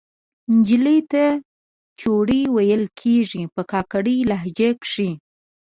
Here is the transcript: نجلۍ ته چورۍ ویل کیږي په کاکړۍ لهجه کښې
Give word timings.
نجلۍ 0.59 0.99
ته 1.11 1.23
چورۍ 1.99 2.41
ویل 2.55 2.83
کیږي 2.99 3.43
په 3.53 3.61
کاکړۍ 3.71 4.17
لهجه 4.29 4.69
کښې 4.81 5.09